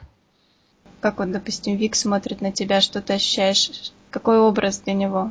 Как 1.00 1.18
вот, 1.18 1.30
допустим, 1.30 1.76
Вик 1.76 1.94
смотрит 1.94 2.40
на 2.40 2.52
тебя, 2.52 2.80
что 2.80 3.00
ты 3.00 3.14
ощущаешь? 3.14 3.92
Какой 4.10 4.38
образ 4.38 4.80
для 4.80 4.92
него? 4.94 5.30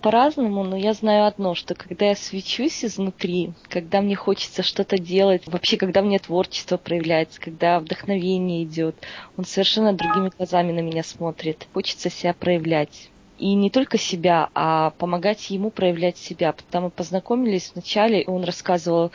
по-разному, 0.00 0.64
но 0.64 0.76
я 0.76 0.92
знаю 0.92 1.26
одно, 1.26 1.54
что 1.54 1.74
когда 1.74 2.06
я 2.06 2.16
свечусь 2.16 2.84
изнутри, 2.84 3.52
когда 3.68 4.00
мне 4.00 4.14
хочется 4.14 4.62
что-то 4.62 4.98
делать, 4.98 5.42
вообще, 5.46 5.76
когда 5.76 6.02
мне 6.02 6.18
творчество 6.18 6.76
проявляется, 6.76 7.40
когда 7.40 7.80
вдохновение 7.80 8.64
идет, 8.64 8.94
он 9.36 9.44
совершенно 9.44 9.92
другими 9.92 10.30
глазами 10.36 10.72
на 10.72 10.80
меня 10.80 11.02
смотрит. 11.02 11.66
Хочется 11.74 12.10
себя 12.10 12.32
проявлять. 12.32 13.10
И 13.38 13.54
не 13.54 13.70
только 13.70 13.98
себя, 13.98 14.50
а 14.54 14.90
помогать 14.98 15.50
ему 15.50 15.70
проявлять 15.70 16.18
себя. 16.18 16.52
Потому 16.52 16.90
познакомились 16.90 17.70
вначале, 17.72 18.22
и 18.22 18.28
он 18.28 18.44
рассказывал, 18.44 19.12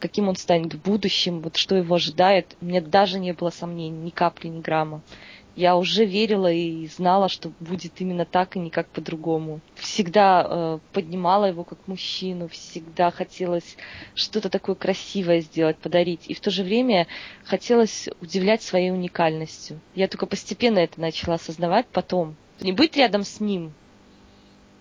каким 0.00 0.28
он 0.28 0.36
станет 0.36 0.74
в 0.74 0.82
будущем, 0.82 1.40
вот 1.40 1.56
что 1.56 1.76
его 1.76 1.94
ожидает. 1.94 2.56
У 2.60 2.66
меня 2.66 2.80
даже 2.80 3.18
не 3.18 3.32
было 3.32 3.50
сомнений, 3.50 3.98
ни 3.98 4.10
капли, 4.10 4.48
ни 4.48 4.60
грамма 4.60 5.02
я 5.56 5.76
уже 5.76 6.04
верила 6.04 6.52
и 6.52 6.86
знала, 6.88 7.28
что 7.28 7.52
будет 7.60 8.00
именно 8.00 8.24
так 8.24 8.56
и 8.56 8.58
никак 8.58 8.88
по-другому. 8.88 9.60
Всегда 9.76 10.46
э, 10.46 10.78
поднимала 10.92 11.46
его 11.46 11.64
как 11.64 11.78
мужчину, 11.86 12.48
всегда 12.48 13.10
хотелось 13.10 13.76
что-то 14.14 14.50
такое 14.50 14.74
красивое 14.74 15.40
сделать, 15.40 15.78
подарить. 15.78 16.22
И 16.26 16.34
в 16.34 16.40
то 16.40 16.50
же 16.50 16.64
время 16.64 17.06
хотелось 17.44 18.08
удивлять 18.20 18.62
своей 18.62 18.90
уникальностью. 18.90 19.80
Я 19.94 20.08
только 20.08 20.26
постепенно 20.26 20.80
это 20.80 21.00
начала 21.00 21.36
осознавать 21.36 21.86
потом. 21.86 22.34
Не 22.60 22.72
быть 22.72 22.96
рядом 22.96 23.22
с 23.24 23.40
ним, 23.40 23.72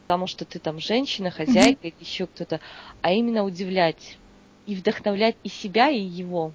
потому 0.08 0.26
что 0.28 0.44
ты 0.46 0.60
там 0.60 0.80
женщина, 0.80 1.30
хозяйка 1.30 1.88
или 1.88 1.96
еще 2.00 2.26
кто-то, 2.26 2.60
а 3.02 3.12
именно 3.12 3.44
удивлять 3.44 4.18
и 4.66 4.76
вдохновлять 4.76 5.36
и 5.44 5.50
себя, 5.50 5.90
и 5.90 6.00
его. 6.00 6.52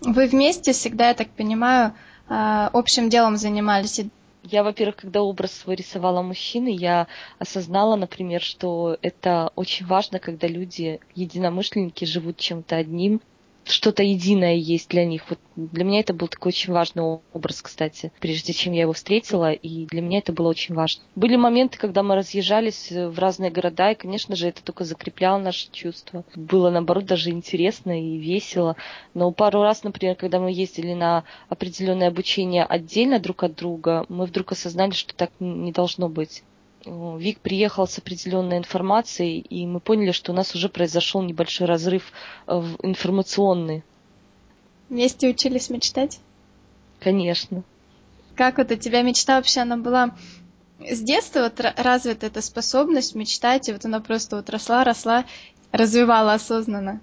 Вы 0.00 0.26
вместе 0.26 0.72
всегда, 0.72 1.08
я 1.08 1.14
так 1.14 1.28
понимаю, 1.30 1.94
а, 2.28 2.68
общим 2.72 3.08
делом 3.08 3.36
занимались. 3.36 4.00
Я, 4.42 4.62
во-первых, 4.62 4.96
когда 4.96 5.22
образ 5.22 5.52
свой 5.52 5.74
рисовала 5.76 6.22
мужчины, 6.22 6.68
я 6.68 7.08
осознала, 7.38 7.96
например, 7.96 8.40
что 8.40 8.96
это 9.02 9.50
очень 9.56 9.86
важно, 9.86 10.18
когда 10.18 10.46
люди, 10.46 11.00
единомышленники, 11.14 12.04
живут 12.04 12.36
чем-то 12.36 12.76
одним, 12.76 13.20
что-то 13.66 14.02
единое 14.02 14.54
есть 14.54 14.90
для 14.90 15.04
них. 15.04 15.22
Вот 15.28 15.38
для 15.56 15.84
меня 15.84 16.00
это 16.00 16.14
был 16.14 16.28
такой 16.28 16.50
очень 16.50 16.72
важный 16.72 17.02
образ, 17.32 17.62
кстати, 17.62 18.12
прежде 18.20 18.52
чем 18.52 18.72
я 18.72 18.82
его 18.82 18.92
встретила, 18.92 19.52
и 19.52 19.86
для 19.86 20.02
меня 20.02 20.18
это 20.18 20.32
было 20.32 20.48
очень 20.48 20.74
важно. 20.74 21.02
Были 21.14 21.36
моменты, 21.36 21.78
когда 21.78 22.02
мы 22.02 22.14
разъезжались 22.14 22.90
в 22.90 23.18
разные 23.18 23.50
города, 23.50 23.90
и, 23.90 23.94
конечно 23.94 24.36
же, 24.36 24.48
это 24.48 24.62
только 24.62 24.84
закрепляло 24.84 25.38
наши 25.38 25.70
чувства. 25.70 26.24
Было, 26.34 26.70
наоборот, 26.70 27.06
даже 27.06 27.30
интересно 27.30 28.00
и 28.00 28.18
весело. 28.18 28.76
Но 29.14 29.30
пару 29.32 29.62
раз, 29.62 29.82
например, 29.82 30.16
когда 30.16 30.38
мы 30.38 30.52
ездили 30.52 30.94
на 30.94 31.24
определенное 31.48 32.08
обучение 32.08 32.64
отдельно 32.64 33.18
друг 33.18 33.42
от 33.42 33.54
друга, 33.54 34.06
мы 34.08 34.26
вдруг 34.26 34.52
осознали, 34.52 34.92
что 34.92 35.14
так 35.14 35.30
не 35.40 35.72
должно 35.72 36.08
быть. 36.08 36.42
Вик 36.86 37.40
приехал 37.40 37.88
с 37.88 37.98
определенной 37.98 38.58
информацией, 38.58 39.40
и 39.40 39.66
мы 39.66 39.80
поняли, 39.80 40.12
что 40.12 40.32
у 40.32 40.34
нас 40.34 40.54
уже 40.54 40.68
произошел 40.68 41.20
небольшой 41.20 41.66
разрыв 41.66 42.12
э, 42.46 42.52
информационный. 42.82 43.82
Вместе 44.88 45.28
учились 45.28 45.68
мечтать? 45.68 46.20
Конечно. 47.00 47.64
Как 48.36 48.58
вот 48.58 48.70
у 48.70 48.76
тебя 48.76 49.02
мечта 49.02 49.36
вообще, 49.36 49.60
она 49.60 49.76
была 49.76 50.14
с 50.78 51.00
детства 51.00 51.40
вот 51.40 51.60
развита 51.76 52.26
эта 52.26 52.40
способность 52.40 53.16
мечтать, 53.16 53.68
и 53.68 53.72
вот 53.72 53.84
она 53.84 53.98
просто 54.00 54.36
вот 54.36 54.48
росла, 54.48 54.84
росла, 54.84 55.24
развивала 55.72 56.34
осознанно? 56.34 57.00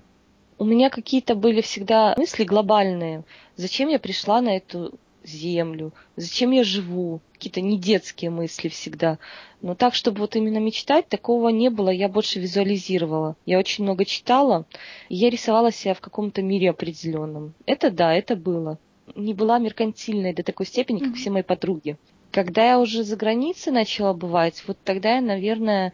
У 0.60 0.66
меня 0.66 0.90
какие-то 0.90 1.36
были 1.36 1.60
всегда 1.60 2.14
мысли 2.16 2.46
глобальные. 2.46 3.26
Зачем 3.58 3.90
я 3.90 4.00
пришла 4.00 4.40
на 4.40 4.56
эту 4.56 4.98
землю, 5.24 5.94
зачем 6.16 6.52
я 6.52 6.64
живу, 6.64 7.22
какие-то 7.34 7.62
не 7.62 7.78
детские 7.78 8.32
мысли 8.32 8.70
всегда. 8.70 9.20
Но 9.62 9.76
так, 9.76 9.96
чтобы 9.96 10.20
вот 10.20 10.36
именно 10.36 10.58
мечтать, 10.58 11.08
такого 11.08 11.50
не 11.50 11.70
было, 11.70 11.90
я 11.90 12.10
больше 12.10 12.40
визуализировала. 12.40 13.36
Я 13.46 13.60
очень 13.60 13.84
много 13.84 14.06
читала, 14.06 14.66
и 15.10 15.16
я 15.16 15.30
рисовала 15.30 15.72
себя 15.72 15.94
в 15.94 16.02
каком-то 16.02 16.42
мире 16.42 16.70
определенном. 16.70 17.54
Это 17.66 17.92
да, 17.92 18.14
это 18.14 18.36
было. 18.36 18.80
Не 19.16 19.34
была 19.34 19.60
меркантильной 19.60 20.34
до 20.34 20.44
такой 20.44 20.66
степени, 20.66 21.00
как 21.00 21.10
mm-hmm. 21.10 21.16
все 21.16 21.30
мои 21.32 21.44
подруги. 21.44 21.98
Когда 22.32 22.66
я 22.66 22.80
уже 22.80 23.04
за 23.04 23.16
границей 23.16 23.72
начала 23.72 24.14
бывать, 24.14 24.64
вот 24.68 24.78
тогда 24.84 25.16
я, 25.16 25.22
наверное, 25.22 25.94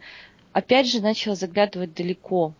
опять 0.52 0.86
же 0.86 1.02
начала 1.02 1.34
заглядывать 1.34 1.94
далеко, 1.94 2.54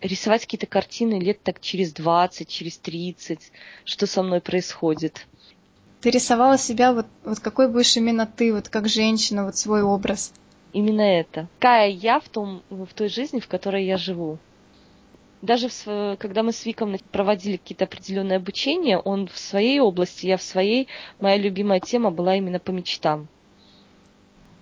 рисовать 0.00 0.42
какие-то 0.42 0.66
картины 0.66 1.20
лет 1.20 1.42
так 1.42 1.60
через 1.60 1.92
20, 1.92 2.48
через 2.48 2.78
30, 2.78 3.52
что 3.84 4.06
со 4.06 4.22
мной 4.22 4.40
происходит 4.40 5.26
ты 6.00 6.10
рисовала 6.10 6.56
себя, 6.58 6.92
вот, 6.92 7.06
вот 7.24 7.40
какой 7.40 7.68
будешь 7.68 7.96
именно 7.96 8.26
ты, 8.26 8.52
вот 8.52 8.68
как 8.68 8.88
женщина, 8.88 9.44
вот 9.44 9.56
свой 9.56 9.82
образ. 9.82 10.32
Именно 10.72 11.02
это. 11.02 11.48
Какая 11.58 11.88
я 11.88 12.20
в, 12.20 12.28
том, 12.28 12.62
в 12.70 12.88
той 12.94 13.08
жизни, 13.08 13.40
в 13.40 13.48
которой 13.48 13.84
я 13.84 13.96
живу. 13.96 14.38
Даже 15.42 15.68
в, 15.68 16.16
когда 16.18 16.42
мы 16.42 16.52
с 16.52 16.66
Виком 16.66 16.96
проводили 17.12 17.56
какие-то 17.56 17.84
определенные 17.84 18.36
обучения, 18.36 18.98
он 18.98 19.26
в 19.26 19.38
своей 19.38 19.80
области, 19.80 20.26
я 20.26 20.36
в 20.36 20.42
своей, 20.42 20.88
моя 21.18 21.38
любимая 21.38 21.80
тема 21.80 22.10
была 22.10 22.36
именно 22.36 22.58
по 22.58 22.70
мечтам. 22.70 23.28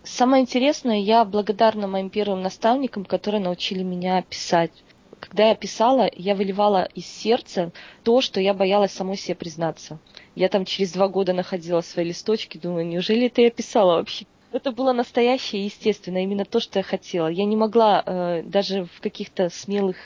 Самое 0.05 0.43
интересное, 0.43 0.99
я 0.99 1.25
благодарна 1.25 1.87
моим 1.89 2.11
первым 2.11 2.43
наставникам, 2.43 3.05
которые 3.05 3.43
научили 3.43 3.83
меня 3.83 4.23
писать. 4.23 4.71
Когда 5.21 5.49
я 5.49 5.55
писала, 5.55 6.09
я 6.15 6.35
выливала 6.35 6.89
из 6.95 7.07
сердца 7.07 7.73
то, 8.05 8.21
что 8.21 8.41
я 8.41 8.55
боялась 8.55 8.93
самой 8.93 9.17
себе 9.17 9.35
признаться. 9.35 9.99
Я 10.35 10.49
там 10.49 10.65
через 10.65 10.93
два 10.93 11.09
года 11.09 11.33
находила 11.33 11.81
свои 11.81 12.07
листочки, 12.07 12.59
думаю, 12.59 12.87
неужели 12.87 13.27
это 13.27 13.43
я 13.43 13.51
писала 13.51 13.97
вообще? 13.97 14.27
Это 14.51 14.73
было 14.73 14.93
настоящее, 14.93 15.67
естественно, 15.67 16.23
именно 16.23 16.45
то, 16.45 16.59
что 16.59 16.79
я 16.79 16.83
хотела. 16.83 17.27
Я 17.29 17.45
не 17.45 17.57
могла 17.57 18.03
э, 18.05 18.43
даже 18.45 18.85
в 18.85 19.01
каких-то 19.01 19.51
смелых 19.51 19.97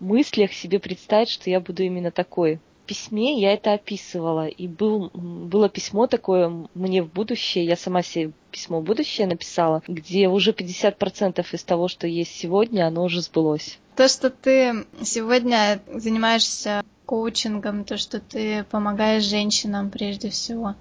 мыслях 0.00 0.52
себе 0.52 0.78
представить, 0.78 1.30
что 1.30 1.48
я 1.48 1.60
буду 1.60 1.82
именно 1.82 2.10
такой. 2.10 2.60
В 2.84 2.88
письме 2.88 3.40
я 3.40 3.52
это 3.54 3.72
описывала, 3.72 4.46
и 4.46 4.68
был, 4.68 5.10
было 5.14 5.68
письмо 5.68 6.06
такое 6.06 6.68
мне 6.74 7.02
в 7.02 7.12
будущее, 7.12 7.64
я 7.64 7.74
сама 7.74 8.02
себе 8.02 8.32
письмо 8.50 8.80
в 8.80 8.84
будущее 8.84 9.26
написала, 9.26 9.82
где 9.88 10.28
уже 10.28 10.52
50% 10.52 11.44
из 11.50 11.64
того, 11.64 11.88
что 11.88 12.06
есть 12.06 12.36
сегодня, 12.36 12.86
оно 12.86 13.04
уже 13.04 13.22
сбылось. 13.22 13.78
То, 13.96 14.08
что 14.08 14.28
ты 14.28 14.86
сегодня 15.02 15.80
занимаешься 15.90 16.84
коучингом, 17.06 17.84
то, 17.84 17.96
что 17.96 18.20
ты 18.20 18.64
помогаешь 18.64 19.22
женщинам 19.22 19.90
прежде 19.90 20.28
всего. 20.28 20.74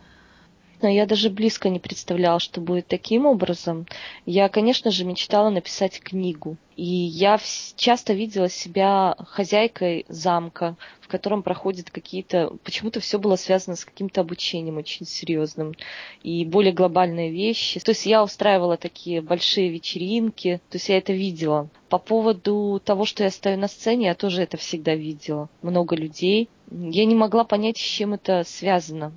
Но 0.82 0.89
я 0.89 1.05
даже 1.05 1.29
близко 1.29 1.70
не 1.70 1.79
представляла, 1.79 2.39
что 2.39 2.62
будет 2.62 2.88
таким 2.88 3.25
образом. 3.25 3.86
Я, 4.25 4.50
конечно 4.50 4.91
же, 4.91 5.05
мечтала 5.05 5.50
написать 5.50 6.00
книгу. 6.00 6.58
И 6.75 6.84
я 6.84 7.39
часто 7.77 8.13
видела 8.13 8.50
себя 8.50 9.15
хозяйкой 9.29 10.05
замка, 10.10 10.75
в 11.00 11.08
котором 11.08 11.41
проходят 11.41 11.89
какие-то... 11.89 12.51
Почему-то 12.63 13.00
все 13.00 13.17
было 13.17 13.38
связано 13.38 13.77
с 13.77 13.86
каким-то 13.86 14.22
обучением 14.22 14.77
очень 14.77 15.05
серьезным 15.05 15.74
и 16.22 16.44
более 16.44 16.74
глобальные 16.74 17.32
вещи. 17.32 17.79
То 17.79 17.91
есть 17.91 18.05
я 18.05 18.24
устраивала 18.24 18.75
такие 18.75 19.22
большие 19.22 19.70
вечеринки, 19.70 20.62
то 20.70 20.75
есть 20.75 20.89
я 20.89 20.98
это 20.98 21.13
видела. 21.13 21.70
По 21.88 21.98
поводу 21.98 22.82
того, 22.84 23.05
что 23.05 23.24
я 23.24 23.32
стою 23.32 23.58
на 23.58 23.70
сцене, 23.70 24.08
я 24.08 24.15
тоже 24.15 24.41
это 24.41 24.58
всегда 24.58 24.96
видела. 24.96 25.50
Много 25.62 25.96
людей. 25.96 26.50
Я 26.70 27.05
не 27.05 27.15
могла 27.15 27.46
понять, 27.46 27.77
с 27.77 27.82
чем 27.82 28.15
это 28.15 28.44
связано. 28.44 29.13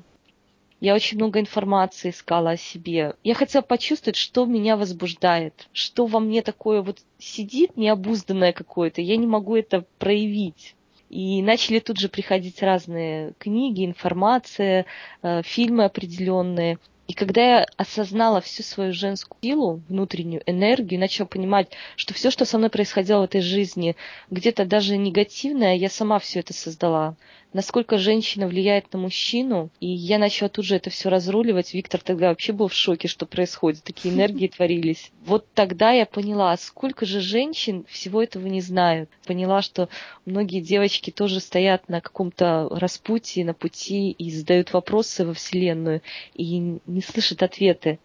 Я 0.81 0.95
очень 0.95 1.17
много 1.17 1.41
информации 1.41 2.11
искала 2.11 2.51
о 2.51 2.57
себе. 2.57 3.15
Я 3.25 3.35
хотела 3.35 3.63
почувствовать, 3.63 4.17
что 4.17 4.45
меня 4.45 4.77
возбуждает, 4.77 5.69
что 5.73 6.07
во 6.07 6.21
мне 6.21 6.41
такое 6.41 6.83
вот 6.83 6.99
сидит 7.19 7.77
необузданное 7.77 8.53
какое-то. 8.53 9.01
Я 9.01 9.17
не 9.17 9.27
могу 9.27 9.57
это 9.57 9.85
проявить. 9.99 10.77
И 11.11 11.43
начали 11.43 11.81
тут 11.81 11.99
же 11.99 12.09
приходить 12.09 12.63
разные 12.63 13.33
книги, 13.39 13.85
информация, 13.85 14.87
э, 15.23 15.43
фильмы 15.43 15.85
определенные. 15.85 16.79
И 17.09 17.15
когда 17.15 17.41
я 17.41 17.67
осознала 17.79 18.43
всю 18.43 18.63
свою 18.63 18.93
женскую 18.93 19.39
силу, 19.43 19.81
внутреннюю 19.89 20.43
энергию, 20.45 21.01
начала 21.01 21.27
понимать, 21.27 21.71
что 21.97 22.13
все, 22.13 22.31
что 22.31 22.45
со 22.45 22.59
мной 22.59 22.69
происходило 22.69 23.21
в 23.23 23.25
этой 23.25 23.41
жизни, 23.41 23.97
где-то 24.31 24.67
даже 24.67 24.99
негативное, 24.99 25.75
я 25.75 25.89
сама 25.89 26.19
все 26.19 26.41
это 26.41 26.53
создала 26.53 27.17
насколько 27.53 27.99
женщина 27.99 28.47
влияет 28.47 28.93
на 28.93 28.99
мужчину. 28.99 29.71
И 29.81 29.87
я 29.87 30.19
начала 30.19 30.49
тут 30.49 30.65
же 30.65 30.77
это 30.77 30.91
все 30.91 31.09
разруливать. 31.09 31.75
Виктор 31.75 32.01
тогда 32.01 32.29
вообще 32.29 32.53
был 32.53 32.69
в 32.69 32.75
шоке, 32.75 33.09
что 33.09 33.27
происходит. 33.27 33.83
Такие 33.85 34.15
энергии 34.15 34.49
творились. 34.57 35.11
Вот 35.25 35.47
тогда 35.55 35.93
я 35.93 36.07
поняла, 36.07 36.57
сколько 36.57 37.07
же 37.07 37.21
женщин 37.21 37.85
всего 37.89 38.23
этого 38.23 38.47
не 38.47 38.61
знают. 38.61 39.11
Поняла, 39.27 39.63
что 39.63 39.89
многие 40.25 40.61
девочки 40.61 41.11
тоже 41.11 41.41
стоят 41.41 41.89
на 41.89 42.01
каком-то 42.01 42.69
распутье, 42.71 43.45
на 43.45 43.55
пути 43.55 44.11
и 44.11 44.31
задают 44.31 44.73
вопросы 44.73 45.25
во 45.25 45.35
Вселенную 45.35 46.03
и 46.35 46.59
не 46.59 47.03
слышат 47.03 47.43
ответы. 47.43 47.99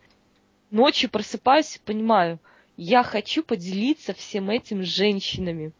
Ночью 0.72 1.10
просыпаюсь, 1.10 1.80
понимаю, 1.86 2.40
я 2.78 3.04
хочу 3.04 3.44
поделиться 3.44 4.14
всем 4.14 4.50
этим 4.50 4.84
с 4.84 4.88
женщинами. 4.88 5.72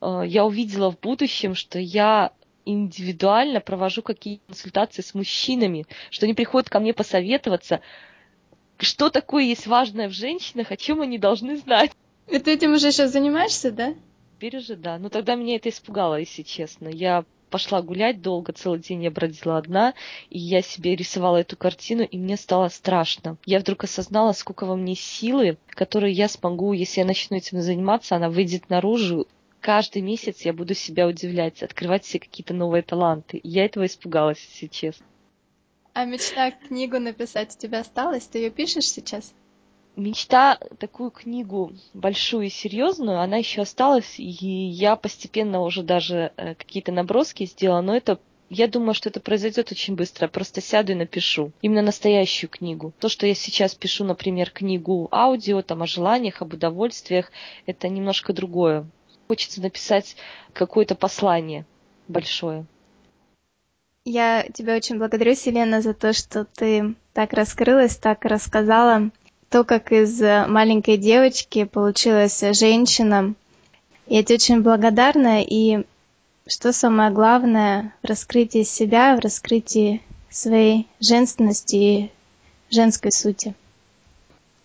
Э, 0.00 0.22
я 0.26 0.44
увидела 0.44 0.90
в 0.90 0.98
будущем, 0.98 1.54
что 1.54 1.78
я 1.78 2.32
индивидуально 2.68 3.60
провожу 3.60 4.02
какие-то 4.02 4.44
консультации 4.46 5.02
с 5.02 5.14
мужчинами, 5.14 5.86
что 6.10 6.26
они 6.26 6.34
приходят 6.34 6.68
ко 6.68 6.80
мне 6.80 6.92
посоветоваться, 6.92 7.80
что 8.78 9.10
такое 9.10 9.44
есть 9.44 9.66
важное 9.66 10.08
в 10.08 10.12
женщинах, 10.12 10.70
о 10.70 10.76
чем 10.76 11.00
они 11.00 11.18
должны 11.18 11.56
знать. 11.56 11.92
И 12.28 12.38
ты 12.38 12.52
этим 12.52 12.74
уже 12.74 12.92
сейчас 12.92 13.12
занимаешься, 13.12 13.72
да? 13.72 13.94
Теперь 14.36 14.58
уже 14.58 14.76
да. 14.76 14.98
Но 14.98 15.08
тогда 15.08 15.34
меня 15.34 15.56
это 15.56 15.70
испугало, 15.70 16.20
если 16.20 16.42
честно. 16.42 16.88
Я 16.88 17.24
пошла 17.48 17.82
гулять 17.82 18.20
долго, 18.20 18.52
целый 18.52 18.78
день 18.78 19.02
я 19.02 19.10
бродила 19.10 19.56
одна, 19.56 19.94
и 20.28 20.38
я 20.38 20.62
себе 20.62 20.94
рисовала 20.94 21.38
эту 21.38 21.56
картину, 21.56 22.02
и 22.02 22.18
мне 22.18 22.36
стало 22.36 22.68
страшно. 22.68 23.38
Я 23.46 23.58
вдруг 23.60 23.84
осознала, 23.84 24.32
сколько 24.32 24.66
во 24.66 24.76
мне 24.76 24.94
силы, 24.94 25.56
которые 25.70 26.12
я 26.12 26.28
смогу, 26.28 26.74
если 26.74 27.00
я 27.00 27.06
начну 27.06 27.38
этим 27.38 27.62
заниматься, 27.62 28.16
она 28.16 28.28
выйдет 28.28 28.68
наружу, 28.68 29.26
каждый 29.68 30.00
месяц 30.00 30.46
я 30.46 30.54
буду 30.54 30.72
себя 30.72 31.06
удивлять, 31.06 31.62
открывать 31.62 32.02
все 32.06 32.18
какие-то 32.18 32.54
новые 32.54 32.82
таланты. 32.82 33.38
Я 33.42 33.66
этого 33.66 33.84
испугалась, 33.84 34.38
если 34.50 34.66
честно. 34.66 35.04
А 35.92 36.06
мечта 36.06 36.52
книгу 36.52 36.98
написать 36.98 37.54
у 37.54 37.58
тебя 37.60 37.80
осталась? 37.80 38.24
Ты 38.24 38.38
ее 38.38 38.50
пишешь 38.50 38.88
сейчас? 38.88 39.34
Мечта 39.94 40.58
такую 40.78 41.10
книгу 41.10 41.74
большую 41.92 42.46
и 42.46 42.48
серьезную, 42.48 43.20
она 43.20 43.36
еще 43.36 43.60
осталась, 43.60 44.18
и 44.18 44.24
я 44.24 44.96
постепенно 44.96 45.60
уже 45.60 45.82
даже 45.82 46.32
э, 46.38 46.54
какие-то 46.54 46.90
наброски 46.90 47.44
сделала, 47.44 47.82
но 47.82 47.94
это 47.94 48.18
я 48.48 48.68
думаю, 48.68 48.94
что 48.94 49.10
это 49.10 49.20
произойдет 49.20 49.70
очень 49.70 49.96
быстро. 49.96 50.24
Я 50.24 50.28
просто 50.30 50.62
сяду 50.62 50.92
и 50.92 50.94
напишу. 50.94 51.52
Именно 51.60 51.82
настоящую 51.82 52.48
книгу. 52.48 52.94
То, 53.00 53.10
что 53.10 53.26
я 53.26 53.34
сейчас 53.34 53.74
пишу, 53.74 54.04
например, 54.04 54.50
книгу 54.50 55.08
аудио, 55.12 55.60
там, 55.60 55.82
о 55.82 55.86
желаниях, 55.86 56.40
об 56.40 56.54
удовольствиях, 56.54 57.30
это 57.66 57.90
немножко 57.90 58.32
другое. 58.32 58.86
Хочется 59.28 59.60
написать 59.60 60.16
какое-то 60.54 60.94
послание 60.94 61.66
большое. 62.08 62.64
Я 64.04 64.46
тебя 64.54 64.74
очень 64.74 64.96
благодарю, 64.96 65.34
Селена, 65.34 65.82
за 65.82 65.92
то, 65.92 66.14
что 66.14 66.46
ты 66.46 66.94
так 67.12 67.34
раскрылась, 67.34 67.96
так 67.96 68.24
рассказала 68.24 69.10
то, 69.50 69.64
как 69.64 69.92
из 69.92 70.20
маленькой 70.20 70.96
девочки 70.96 71.64
получилась 71.64 72.40
женщина. 72.58 73.34
Я 74.06 74.22
тебе 74.22 74.36
очень 74.36 74.62
благодарна, 74.62 75.42
и 75.42 75.84
что 76.46 76.72
самое 76.72 77.10
главное 77.10 77.94
в 78.02 78.06
раскрытии 78.06 78.62
себя, 78.62 79.14
в 79.14 79.20
раскрытии 79.20 80.00
своей 80.30 80.86
женственности 81.00 81.76
и 81.76 82.10
женской 82.70 83.12
сути. 83.12 83.54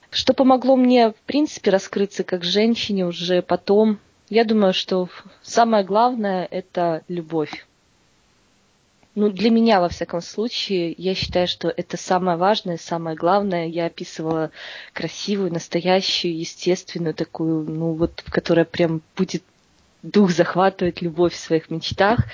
Что 0.10 0.34
помогло 0.34 0.78
мне, 0.78 1.10
в 1.10 1.16
принципе, 1.26 1.72
раскрыться 1.72 2.24
как 2.24 2.46
женщине 2.46 3.06
уже 3.06 3.42
потом, 3.42 4.00
я 4.30 4.46
думаю, 4.46 4.74
что 4.74 5.10
самое 5.42 5.84
главное– 5.84 6.48
это 6.52 7.04
любовь. 7.08 7.66
Ну, 9.16 9.30
для 9.30 9.52
меня, 9.52 9.80
во 9.80 9.90
всяком 9.90 10.22
случае, 10.22 10.92
я 10.98 11.14
считаю, 11.14 11.48
что 11.48 11.68
это 11.70 11.98
самое 11.98 12.36
важное, 12.36 12.78
самое 12.78 13.16
главное. 13.16 13.68
Я 13.68 13.86
описывала 13.86 14.50
красивую, 14.92 15.54
настоящую, 15.54 16.40
естественную 16.40 17.14
такую, 17.14 17.70
ну 17.70 17.94
вот, 17.94 18.24
которая 18.28 18.66
прям 18.66 19.02
будет 19.16 19.44
дух 20.02 20.32
захватывать 20.32 21.02
любовь 21.02 21.34
в 21.34 21.40
своих 21.40 21.70
мечтах. 21.70 22.26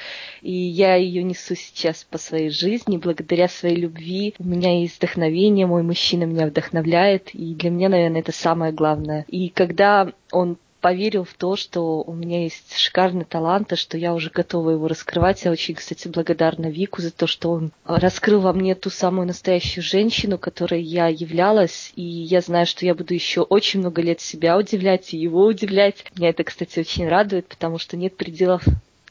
И 0.41 0.54
я 0.54 0.95
ее 0.95 1.21
несу 1.21 1.56
сейчас 1.56 2.06
по 2.06 2.17
своей 2.17 2.49
жизни, 2.49 2.97
благодаря 2.97 3.49
своей 3.49 3.75
любви. 3.75 4.34
У 4.39 4.45
меня 4.45 4.80
есть 4.80 4.97
вдохновение, 4.97 5.67
мой 5.67 5.84
мужчина 5.84 6.23
меня 6.23 6.47
вдохновляет, 6.47 7.36
и 7.36 7.54
для 7.56 7.69
меня, 7.69 7.89
наверное, 7.89 8.21
это 8.21 8.32
самое 8.32 8.71
главное. 8.71 9.25
И 9.28 9.49
когда 9.49 10.13
он 10.32 10.58
поверил 10.82 11.24
в 11.24 11.34
то, 11.34 11.56
что 11.56 12.02
у 12.02 12.13
меня 12.13 12.44
есть 12.44 12.76
шикарный 12.76 13.26
талант, 13.26 13.74
и 13.74 13.76
что 13.76 13.98
я 13.98 14.13
уже 14.13 14.30
готова 14.30 14.72
его 14.72 14.88
раскрывать. 14.88 15.44
Я 15.46 15.52
очень, 15.52 15.76
кстати, 15.76 16.08
благодарна 16.08 16.68
Вику 16.68 17.02
за 17.02 17.12
то, 17.12 17.28
что 17.28 17.52
он 17.52 17.72
раскрыл 17.86 18.39
во 18.42 18.54
мне 18.54 18.76
ту 18.76 18.89
самую 18.89 19.28
настоящую 19.28 19.84
женщину, 19.84 20.38
которой 20.38 20.82
я 20.82 21.08
являлась, 21.08 21.92
и 21.96 22.04
я 22.04 22.42
знаю, 22.42 22.65
что 22.65 22.86
я 22.86 22.96
буду 22.96 23.13
еще 23.13 23.42
очень 23.42 23.80
много 23.82 24.02
лет 24.02 24.22
себя 24.22 24.58
удивлять 24.58 25.13
и 25.13 25.18
его 25.18 25.46
удивлять. 25.46 26.06
Меня 26.15 26.30
это, 26.30 26.44
кстати, 26.44 26.80
очень 26.80 27.08
радует, 27.08 27.48
потому 27.48 27.78
что 27.78 27.98
нет 27.98 28.15
пределов 28.15 28.63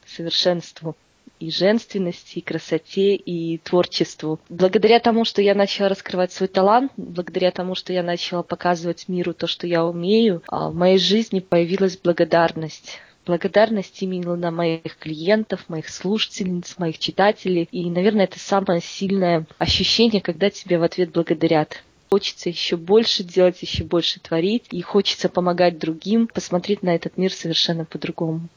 совершенству 0.05 0.95
и 1.39 1.51
женственности, 1.51 2.39
и 2.39 2.41
красоте, 2.41 3.15
и 3.15 3.57
творчеству. 3.57 4.39
Благодаря 4.49 4.99
тому, 4.99 5.25
что 5.25 5.41
я 5.41 5.55
начала 5.55 5.89
раскрывать 5.89 6.31
свой 6.31 6.47
талант, 6.47 6.91
благодаря 6.97 7.51
тому, 7.51 7.75
что 7.75 7.93
я 7.93 8.03
начала 8.03 8.43
показывать 8.43 9.07
миру 9.07 9.33
то, 9.33 9.47
что 9.47 9.67
я 9.67 9.85
умею, 9.85 10.43
а, 10.47 10.69
в 10.69 10.75
моей 10.75 10.97
жизни 10.97 11.39
появилась 11.39 11.97
благодарность 11.97 12.99
благодарность 13.25 14.01
именно 14.01 14.49
моих 14.49 14.97
клиентов, 14.97 15.65
моих 15.69 15.89
слушательниц, 15.89 16.79
моих 16.79 16.97
читателей. 16.97 17.67
И, 17.71 17.87
наверное, 17.91 18.23
это 18.23 18.39
самое 18.39 18.81
сильное 18.81 19.45
ощущение, 19.59 20.19
когда 20.19 20.49
тебе 20.49 20.79
в 20.79 20.83
ответ 20.83 21.11
благодарят. 21.11 21.83
Хочется 22.09 22.49
еще 22.49 22.75
больше 22.75 23.23
делать, 23.23 23.61
еще 23.61 23.83
больше 23.83 24.19
творить, 24.19 24.65
и 24.71 24.81
хочется 24.81 25.29
помогать 25.29 25.77
другим, 25.77 26.25
посмотреть 26.27 26.81
на 26.81 26.95
этот 26.95 27.17
мир 27.17 27.31
совершенно 27.31 27.85
по-другому. 27.85 28.49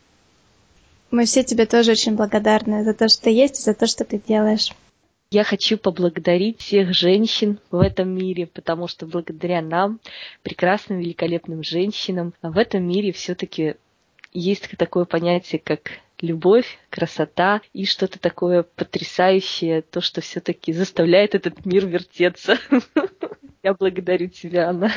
Мы 1.12 1.26
все 1.26 1.44
тебе 1.44 1.66
тоже 1.66 1.92
очень 1.92 2.16
благодарны 2.16 2.84
за 2.84 2.94
то, 2.94 3.06
что 3.06 3.28
есть 3.28 3.60
и 3.60 3.62
за 3.62 3.74
то, 3.74 3.86
что 3.86 4.04
ты 4.04 4.18
делаешь. 4.18 4.72
Я 5.30 5.44
хочу 5.44 5.76
поблагодарить 5.76 6.60
всех 6.60 6.94
женщин 6.94 7.58
в 7.70 7.80
этом 7.80 8.08
мире, 8.08 8.46
потому 8.46 8.88
что 8.88 9.06
благодаря 9.06 9.60
нам, 9.60 10.00
прекрасным, 10.42 11.00
великолепным 11.00 11.62
женщинам, 11.62 12.32
в 12.42 12.56
этом 12.56 12.88
мире 12.88 13.12
все-таки 13.12 13.74
есть 14.32 14.66
такое 14.78 15.04
понятие, 15.04 15.60
как 15.62 15.90
любовь, 16.22 16.78
красота 16.88 17.60
и 17.74 17.84
что-то 17.84 18.18
такое 18.18 18.62
потрясающее, 18.62 19.82
то, 19.82 20.00
что 20.00 20.22
все-таки 20.22 20.72
заставляет 20.72 21.34
этот 21.34 21.66
мир 21.66 21.86
вертеться. 21.86 22.58
Я 23.62 23.74
благодарю 23.74 24.28
тебя, 24.28 24.70
Анна. 24.70 24.90